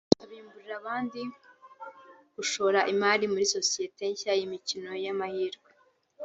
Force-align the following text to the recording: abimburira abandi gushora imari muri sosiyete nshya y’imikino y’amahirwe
abimburira 0.23 0.73
abandi 0.81 1.21
gushora 2.35 2.79
imari 2.93 3.25
muri 3.33 3.45
sosiyete 3.55 4.03
nshya 4.13 4.31
y’imikino 4.39 4.91
y’amahirwe 5.03 5.69